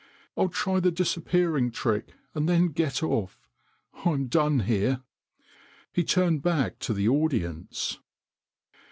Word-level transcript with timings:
"I'll 0.35 0.49
try 0.49 0.79
the 0.79 0.89
disappearing 0.89 1.69
trick 1.69 2.15
and 2.33 2.49
then 2.49 2.69
get 2.69 3.03
off. 3.03 3.47
I'm 4.03 4.25
done 4.29 4.61
here." 4.61 5.03
He 5.93 6.03
turned 6.03 6.41
back 6.41 6.79
to 6.79 6.93
the 6.95 7.07
audience. 7.07 7.99